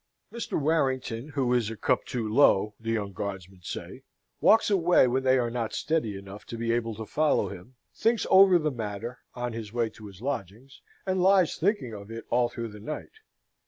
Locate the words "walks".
4.39-4.71